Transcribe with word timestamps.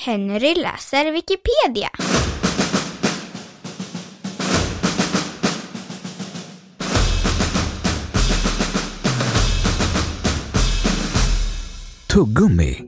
Henry 0.00 0.54
läser 0.54 1.12
Wikipedia. 1.12 1.90
Tuggummi. 12.06 12.86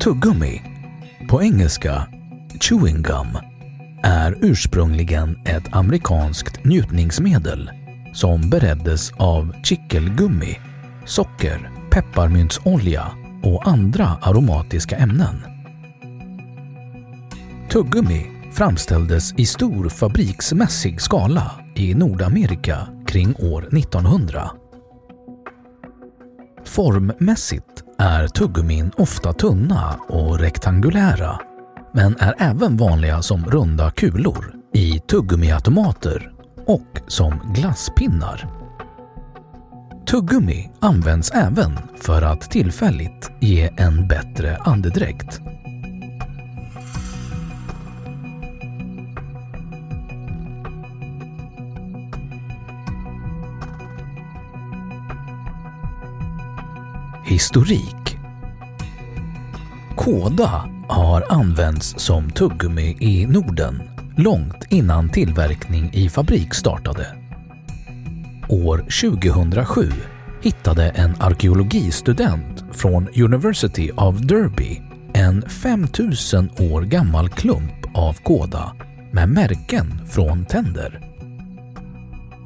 Tuggummi, 0.00 0.69
på 1.30 1.42
engelska 1.42 2.06
chewing 2.60 3.02
gum, 3.02 3.38
är 4.02 4.38
ursprungligen 4.40 5.36
ett 5.46 5.74
amerikanskt 5.74 6.64
njutningsmedel 6.64 7.70
som 8.14 8.50
bereddes 8.50 9.12
av 9.12 9.54
chickelgummi, 9.62 10.58
socker, 11.06 11.70
pepparmyntsolja 11.90 13.06
och 13.42 13.68
andra 13.68 14.06
aromatiska 14.22 14.96
ämnen. 14.96 15.42
Tuggummi 17.70 18.26
framställdes 18.52 19.34
i 19.34 19.46
stor 19.46 19.88
fabriksmässig 19.88 21.00
skala 21.00 21.52
i 21.74 21.94
Nordamerika 21.94 22.88
kring 23.06 23.34
år 23.38 23.68
1900. 23.78 24.50
Formmässigt 26.64 27.79
är 28.00 28.28
tuggummin 28.28 28.90
ofta 28.96 29.32
tunna 29.32 29.96
och 30.08 30.38
rektangulära 30.38 31.40
men 31.94 32.16
är 32.18 32.34
även 32.38 32.76
vanliga 32.76 33.22
som 33.22 33.46
runda 33.46 33.90
kulor 33.90 34.54
i 34.74 34.98
tuggummiautomater 34.98 36.30
och 36.66 37.00
som 37.06 37.52
glasspinnar. 37.54 38.48
Tuggummi 40.10 40.70
används 40.80 41.30
även 41.30 41.78
för 41.96 42.22
att 42.22 42.40
tillfälligt 42.50 43.30
ge 43.40 43.70
en 43.76 44.08
bättre 44.08 44.56
andedräkt. 44.56 45.40
Historik 57.40 58.18
Kåda 59.96 60.68
har 60.88 61.24
använts 61.28 61.94
som 61.98 62.30
tuggummi 62.30 62.96
i 63.00 63.26
Norden 63.26 63.82
långt 64.16 64.64
innan 64.68 65.08
tillverkning 65.08 65.90
i 65.92 66.08
fabrik 66.08 66.54
startade. 66.54 67.06
År 68.48 68.78
2007 68.78 69.82
hittade 70.42 70.90
en 70.90 71.14
arkeologistudent 71.20 72.64
från 72.72 73.08
University 73.08 73.90
of 73.96 74.18
Derby 74.18 74.80
en 75.14 75.42
5000 75.42 76.50
år 76.50 76.82
gammal 76.82 77.28
klump 77.28 77.86
av 77.94 78.12
kåda 78.12 78.72
med 79.12 79.28
märken 79.28 80.08
från 80.08 80.44
tänder. 80.44 81.00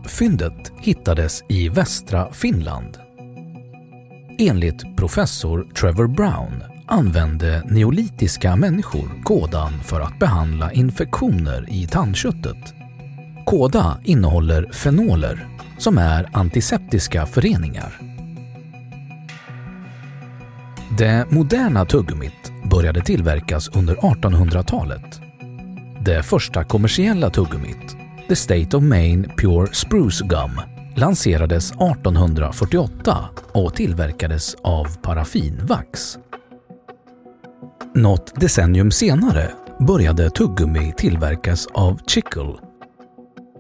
Fyndet 0.07 0.73
hittades 0.81 1.43
i 1.49 1.69
västra 1.69 2.33
Finland. 2.33 3.04
Enligt 4.39 4.97
professor 4.97 5.67
Trevor 5.75 6.07
Brown 6.07 6.63
använde 6.87 7.63
neolitiska 7.67 8.57
människor 8.57 9.23
kådan 9.23 9.73
för 9.83 10.01
att 10.01 10.19
behandla 10.19 10.73
infektioner 10.73 11.67
i 11.69 11.87
tandköttet. 11.87 12.75
Kåda 13.47 13.99
innehåller 14.05 14.73
fenoler 14.73 15.49
som 15.79 15.99
är 15.99 16.31
antiseptiska 16.33 17.27
föreningar. 17.27 18.01
Det 20.99 21.27
moderna 21.31 21.85
tuggummit 21.85 22.53
började 22.71 23.01
tillverkas 23.01 23.69
under 23.69 23.95
1800-talet. 23.95 25.21
Det 26.01 26.23
första 26.23 26.65
kommersiella 26.65 27.31
tuggummit, 27.31 27.97
The 28.29 28.37
State 28.37 28.77
of 28.77 28.83
Maine 28.83 29.31
Pure 29.37 29.75
Spruce 29.75 30.25
Gum, 30.25 30.61
lanserades 30.97 31.71
1848 31.71 33.29
och 33.53 33.75
tillverkades 33.75 34.55
av 34.63 34.97
paraffinvax. 35.03 36.19
Något 37.95 38.41
decennium 38.41 38.91
senare 38.91 39.51
började 39.81 40.31
tuggummi 40.31 40.93
tillverkas 40.97 41.67
av 41.67 42.01
chicle. 42.07 42.55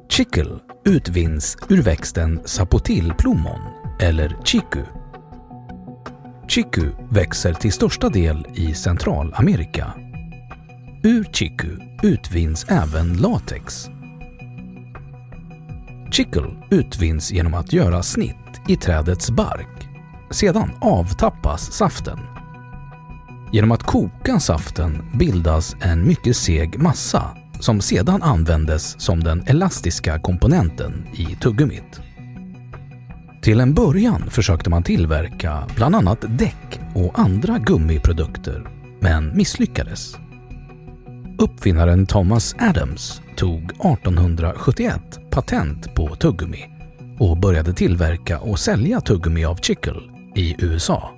Chicle 0.09 0.59
utvinns 0.85 1.57
ur 1.69 1.83
växten 1.83 2.41
sapotillplommon 2.45 3.61
eller 4.01 4.37
chiku. 4.45 4.83
Chiku 6.49 6.91
växer 7.11 7.53
till 7.53 7.73
största 7.73 8.09
del 8.09 8.47
i 8.55 8.75
Centralamerika. 8.75 9.93
Ur 11.03 11.25
chiku 11.25 11.69
utvinns 12.03 12.67
även 12.69 13.17
latex. 13.17 13.91
Chicle 16.15 16.51
utvinns 16.71 17.33
genom 17.33 17.55
att 17.55 17.73
göra 17.73 18.03
snitt 18.03 18.61
i 18.69 18.77
trädets 18.77 19.31
bark. 19.31 19.89
Sedan 20.31 20.71
avtappas 20.81 21.73
saften. 21.73 22.19
Genom 23.53 23.73
att 23.73 23.83
koka 23.83 24.41
saften 24.41 25.11
bildas 25.19 25.77
en 25.81 26.07
mycket 26.09 26.37
seg 26.37 26.79
massa 26.79 27.37
som 27.61 27.81
sedan 27.81 28.23
användes 28.23 29.01
som 29.01 29.25
den 29.25 29.45
elastiska 29.47 30.19
komponenten 30.19 31.07
i 31.15 31.25
tuggummit. 31.25 32.01
Till 33.43 33.61
en 33.61 33.75
början 33.75 34.31
försökte 34.31 34.71
man 34.71 34.83
tillverka 34.83 35.69
bland 35.77 35.97
annat 35.97 36.25
däck 36.29 36.81
och 36.95 37.19
andra 37.19 37.59
gummiprodukter, 37.59 38.67
men 39.01 39.37
misslyckades. 39.37 40.17
Uppfinnaren 41.45 42.07
Thomas 42.07 42.55
Adams 42.59 43.23
tog 43.37 43.65
1871 43.65 45.01
patent 45.31 45.95
på 45.95 46.17
tuggummi 46.17 46.65
och 47.19 47.37
började 47.37 47.73
tillverka 47.73 48.39
och 48.41 48.59
sälja 48.59 49.01
tuggummi 49.01 49.45
av 49.45 49.57
chicle 49.57 50.01
i 50.35 50.57
USA. 50.59 51.11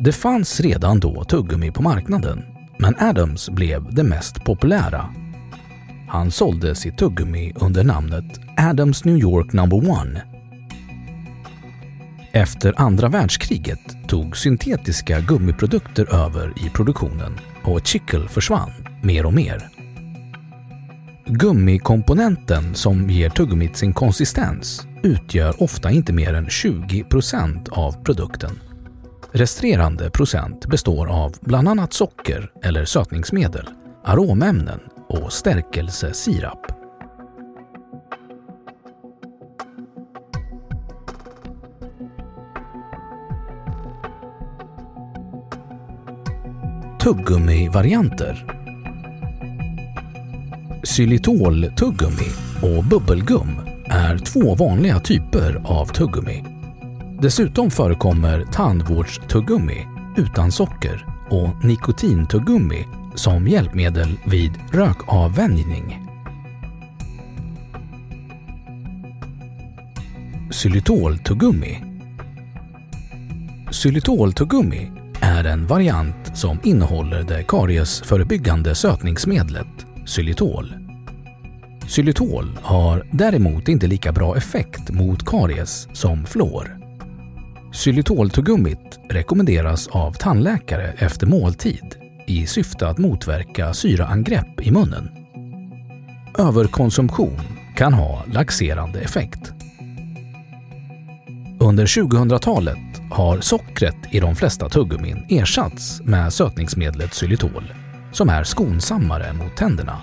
Det 0.00 0.12
fanns 0.12 0.60
redan 0.60 1.00
då 1.00 1.24
tuggummi 1.24 1.70
på 1.70 1.82
marknaden, 1.82 2.42
men 2.78 2.94
Adams 2.98 3.50
blev 3.50 3.94
det 3.94 4.02
mest 4.02 4.44
populära. 4.44 5.14
Han 6.08 6.30
sålde 6.30 6.74
sitt 6.74 6.98
tuggummi 6.98 7.52
under 7.56 7.84
namnet 7.84 8.40
Adams 8.56 9.04
New 9.04 9.18
York 9.18 9.52
No. 9.52 9.64
1. 10.16 10.22
Efter 12.32 12.74
andra 12.76 13.08
världskriget 13.08 14.08
tog 14.08 14.36
syntetiska 14.36 15.20
gummiprodukter 15.20 16.14
över 16.14 16.52
i 16.66 16.70
produktionen 16.70 17.38
och 17.64 17.86
chicle 17.86 18.28
försvann 18.28 18.91
mer 19.02 19.26
och 19.26 19.34
mer. 19.34 19.68
Gummikomponenten 21.26 22.74
som 22.74 23.10
ger 23.10 23.30
tuggummit 23.30 23.76
sin 23.76 23.92
konsistens 23.92 24.86
utgör 25.02 25.62
ofta 25.62 25.90
inte 25.90 26.12
mer 26.12 26.34
än 26.34 26.46
20% 26.46 27.70
av 27.70 28.04
produkten. 28.04 28.60
Resterande 29.32 30.10
procent 30.10 30.66
består 30.66 31.06
av 31.06 31.34
bland 31.40 31.68
annat 31.68 31.92
socker 31.92 32.50
eller 32.62 32.84
sötningsmedel, 32.84 33.68
aromämnen 34.04 34.80
och 35.08 35.32
stärkelsesirap. 35.32 36.66
Tuggummi-varianter 47.02 48.61
Xylitol-tuggummi 50.84 52.30
och 52.62 52.84
bubbelgum 52.84 53.48
är 53.86 54.18
två 54.18 54.54
vanliga 54.54 55.00
typer 55.00 55.62
av 55.64 55.86
tuggummi. 55.86 56.44
Dessutom 57.20 57.70
förekommer 57.70 58.44
tandvårdstuggummi 58.52 59.86
utan 60.16 60.52
socker 60.52 61.06
och 61.30 61.64
nikotintuggummi 61.64 62.86
som 63.14 63.48
hjälpmedel 63.48 64.18
vid 64.24 64.52
rökavvänjning. 64.70 66.06
Xylitol 70.50 71.18
tuggummi 71.18 71.82
Xylitol 73.70 74.32
tuggummi 74.32 74.90
är 75.20 75.44
en 75.44 75.66
variant 75.66 76.36
som 76.36 76.60
innehåller 76.62 77.22
det 77.22 77.42
kariesförebyggande 77.42 78.74
sötningsmedlet 78.74 79.86
xylitol. 80.06 80.74
Xylitol 81.86 82.58
har 82.62 83.06
däremot 83.10 83.68
inte 83.68 83.86
lika 83.86 84.12
bra 84.12 84.36
effekt 84.36 84.90
mot 84.90 85.26
karies 85.26 85.88
som 85.92 86.26
fluor. 86.26 86.78
Xylitoltuggummit 87.72 89.00
rekommenderas 89.08 89.88
av 89.88 90.12
tandläkare 90.12 90.92
efter 90.98 91.26
måltid 91.26 91.96
i 92.26 92.46
syfte 92.46 92.88
att 92.88 92.98
motverka 92.98 93.74
syraangrepp 93.74 94.60
i 94.60 94.70
munnen. 94.70 95.08
Överkonsumtion 96.38 97.40
kan 97.76 97.92
ha 97.92 98.24
laxerande 98.32 99.00
effekt. 99.00 99.52
Under 101.60 101.86
2000-talet 101.86 102.78
har 103.10 103.40
sockret 103.40 103.96
i 104.10 104.20
de 104.20 104.36
flesta 104.36 104.68
tuggummin 104.68 105.26
ersatts 105.28 106.00
med 106.02 106.32
sötningsmedlet 106.32 107.10
xylitol 107.10 107.81
som 108.12 108.28
är 108.28 108.44
skonsammare 108.44 109.32
mot 109.32 109.56
tänderna. 109.56 110.02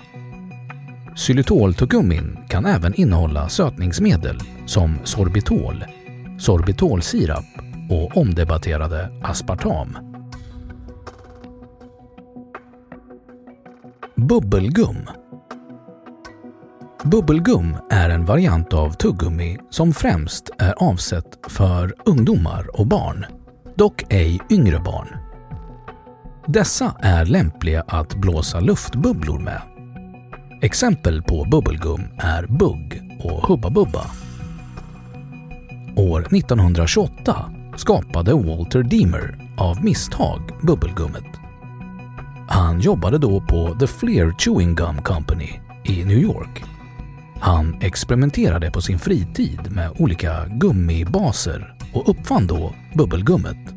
Xylitoltuggummin 1.16 2.38
kan 2.48 2.66
även 2.66 2.94
innehålla 2.94 3.48
sötningsmedel 3.48 4.40
som 4.66 4.98
sorbitol, 5.04 5.84
sorbitolsirap 6.38 7.44
och 7.90 8.16
omdebatterade 8.16 9.20
aspartam. 9.22 9.98
Bubbelgum 14.16 14.96
Bubbelgum 17.04 17.76
är 17.90 18.10
en 18.10 18.24
variant 18.24 18.74
av 18.74 18.90
tuggummi 18.90 19.58
som 19.70 19.92
främst 19.92 20.50
är 20.58 20.74
avsett 20.82 21.38
för 21.48 21.94
ungdomar 22.04 22.80
och 22.80 22.86
barn, 22.86 23.26
dock 23.76 24.04
ej 24.08 24.40
yngre 24.50 24.78
barn. 24.78 25.29
Dessa 26.46 26.94
är 27.00 27.24
lämpliga 27.24 27.84
att 27.86 28.14
blåsa 28.14 28.60
luftbubblor 28.60 29.38
med. 29.38 29.60
Exempel 30.62 31.22
på 31.22 31.44
bubbelgum 31.44 32.04
är 32.18 32.46
Bugg 32.46 33.18
och 33.20 33.48
Hubba 33.48 33.70
Bubba. 33.70 34.06
År 35.96 36.20
1928 36.20 37.50
skapade 37.76 38.34
Walter 38.34 38.82
Deemer 38.82 39.38
av 39.56 39.84
misstag 39.84 40.40
bubbelgummet. 40.62 41.24
Han 42.48 42.80
jobbade 42.80 43.18
då 43.18 43.40
på 43.40 43.76
The 43.80 43.86
Fleer 43.86 44.34
Chewing 44.38 44.74
Gum 44.74 45.02
Company 45.02 45.60
i 45.84 46.04
New 46.04 46.18
York. 46.18 46.64
Han 47.40 47.76
experimenterade 47.80 48.70
på 48.70 48.80
sin 48.80 48.98
fritid 48.98 49.60
med 49.70 49.90
olika 49.98 50.46
gummibaser 50.46 51.74
och 51.92 52.08
uppfann 52.08 52.46
då 52.46 52.74
bubbelgummet. 52.94 53.74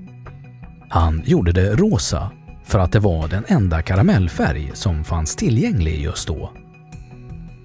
Han 0.90 1.24
gjorde 1.26 1.52
det 1.52 1.76
rosa 1.76 2.32
för 2.64 2.80
att 2.80 2.92
det 2.92 3.00
var 3.00 3.28
den 3.28 3.44
enda 3.48 3.82
karamellfärg 3.82 4.72
som 4.74 5.04
fanns 5.04 5.36
tillgänglig 5.36 6.02
just 6.02 6.28
då. 6.28 6.52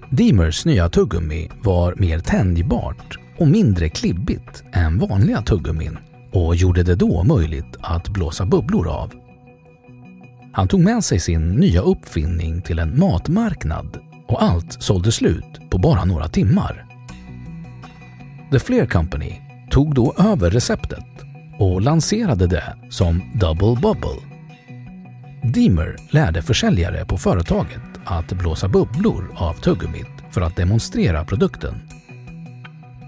Deemers 0.09 0.65
nya 0.65 0.89
tuggummi 0.89 1.49
var 1.61 1.95
mer 1.97 2.19
tänjbart 2.19 3.19
och 3.37 3.47
mindre 3.47 3.89
klibbigt 3.89 4.63
än 4.73 4.97
vanliga 4.97 5.41
tuggummin 5.41 5.97
och 6.31 6.55
gjorde 6.55 6.83
det 6.83 6.95
då 6.95 7.23
möjligt 7.23 7.77
att 7.81 8.09
blåsa 8.09 8.45
bubblor 8.45 8.87
av. 8.87 9.13
Han 10.53 10.67
tog 10.67 10.79
med 10.79 11.03
sig 11.03 11.19
sin 11.19 11.51
nya 11.51 11.81
uppfinning 11.81 12.61
till 12.61 12.79
en 12.79 12.99
matmarknad 12.99 13.97
och 14.27 14.43
allt 14.43 14.83
sålde 14.83 15.11
slut 15.11 15.69
på 15.69 15.77
bara 15.77 16.05
några 16.05 16.27
timmar. 16.27 16.85
The 18.51 18.59
Flair 18.59 18.85
Company 18.85 19.41
tog 19.71 19.95
då 19.95 20.13
över 20.17 20.49
receptet 20.49 21.05
och 21.59 21.81
lanserade 21.81 22.47
det 22.47 22.75
som 22.89 23.21
Double 23.35 23.81
Bubble 23.81 24.28
Deemer 25.43 25.95
lärde 26.09 26.41
försäljare 26.41 27.05
på 27.05 27.17
företaget 27.17 27.81
att 28.05 28.33
blåsa 28.33 28.67
bubblor 28.67 29.31
av 29.35 29.53
tuggummit 29.53 30.07
för 30.31 30.41
att 30.41 30.55
demonstrera 30.55 31.25
produkten. 31.25 31.75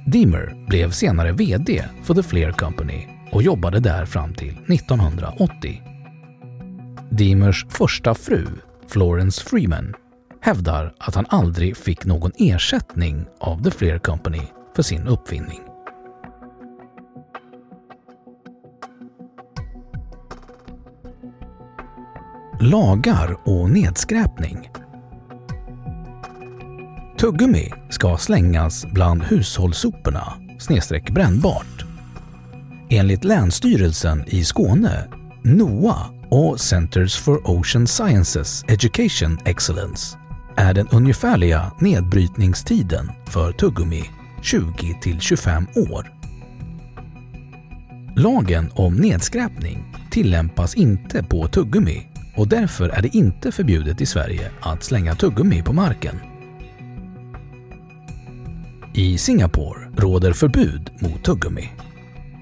Deemer 0.06 0.66
blev 0.68 0.92
senare 0.92 1.32
VD 1.32 1.84
för 2.04 2.14
The 2.14 2.24
Fleer 2.24 2.52
Company 2.52 3.08
och 3.32 3.44
jobbade 3.44 3.80
där 3.80 4.06
fram 4.06 4.34
till 4.34 4.58
1980. 4.68 5.82
Deemers 7.10 7.66
första 7.70 8.16
fru, 8.16 8.48
Florence 8.88 9.44
Freeman, 9.44 9.94
hävdar 10.42 10.94
att 10.98 11.16
han 11.16 11.26
aldrig 11.30 11.78
fick 11.78 12.06
någon 12.06 12.32
ersättning 12.38 13.26
av 13.40 13.64
The 13.64 13.72
Fleer 13.72 14.00
Company 14.00 14.42
för 14.76 14.84
sin 14.84 15.08
uppfinning. 15.08 15.71
Lagar 22.62 23.38
och 23.46 23.70
nedskräpning. 23.70 24.70
Tuggummi 27.20 27.72
ska 27.90 28.18
slängas 28.18 28.86
bland 28.86 29.24
hushållssoporna 29.24 30.34
snedstreck 30.60 31.10
brännbart. 31.10 31.86
Enligt 32.90 33.24
Länsstyrelsen 33.24 34.24
i 34.28 34.44
Skåne, 34.44 35.08
NOA 35.44 35.98
och 36.30 36.60
Centers 36.60 37.18
for 37.18 37.50
Ocean 37.50 37.88
Sciences 37.88 38.66
Education 38.68 39.40
Excellence 39.46 40.18
är 40.58 40.74
den 40.74 40.88
ungefärliga 40.88 41.72
nedbrytningstiden 41.80 43.12
för 43.28 43.52
tuggummi 43.52 44.04
20 44.42 45.00
till 45.02 45.20
25 45.20 45.68
år. 45.76 46.14
Lagen 48.16 48.72
om 48.74 48.96
nedskräpning 48.96 49.96
tillämpas 50.12 50.76
inte 50.76 51.24
på 51.24 51.48
tuggummi 51.48 52.11
och 52.36 52.48
därför 52.48 52.90
är 52.90 53.02
det 53.02 53.16
inte 53.16 53.52
förbjudet 53.52 54.02
i 54.02 54.06
Sverige 54.06 54.52
att 54.60 54.84
slänga 54.84 55.16
tuggummi 55.16 55.64
på 55.64 55.74
marken. 55.74 56.20
I 58.94 59.18
Singapore 59.18 59.92
råder 59.98 60.34
förbud 60.34 60.90
mot 61.00 61.24
tuggummi. 61.24 61.70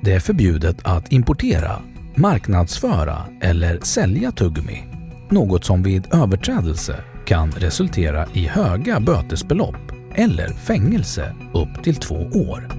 Det 0.02 0.14
är 0.14 0.20
förbjudet 0.20 0.78
att 0.84 1.12
importera, 1.12 1.82
marknadsföra 2.16 3.18
eller 3.42 3.80
sälja 3.80 4.32
tuggummi. 4.32 4.84
Något 5.30 5.66
som 5.66 5.84
vid 5.84 6.14
överträdelse 6.14 6.96
kan 7.26 7.52
resultera 7.52 8.28
i 8.34 8.48
höga 8.48 9.00
bötesbelopp 9.00 9.92
eller 10.16 10.48
fängelse 10.48 11.36
upp 11.54 11.84
till 11.84 11.96
två 11.96 12.16
år. 12.16 12.79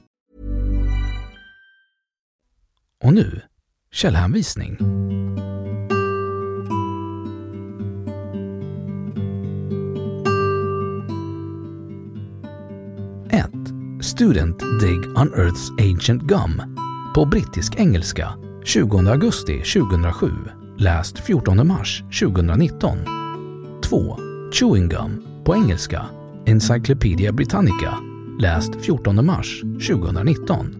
Och 3.03 3.13
nu, 3.13 3.41
källhänvisning. 3.91 4.77
Student 14.21 14.59
Dig 14.79 14.97
Unearths 14.97 15.71
Ancient 15.71 16.21
Gum 16.21 16.61
på 17.15 17.25
brittisk 17.25 17.75
engelska 17.79 18.33
20 18.65 18.97
augusti 19.09 19.57
2007, 19.57 20.31
läst 20.77 21.19
14 21.19 21.67
mars 21.67 22.03
2019. 22.19 22.97
2. 23.83 24.17
Chewing 24.51 24.89
Gum 24.89 25.23
på 25.45 25.55
engelska 25.55 26.05
Encyclopedia 26.45 27.31
Britannica, 27.31 27.97
läst 28.39 28.75
14 28.85 29.25
mars 29.25 29.61
2019. 29.61 30.75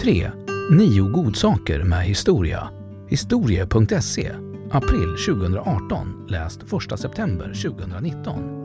3. 0.00 0.30
Nio 0.72 1.08
godsaker 1.08 1.84
med 1.84 2.04
historia. 2.04 2.68
Historie.se. 3.08 4.32
April 4.70 5.16
2018. 5.26 6.26
Läst 6.28 6.62
1 6.62 7.00
september 7.00 7.46
2019. 7.46 8.59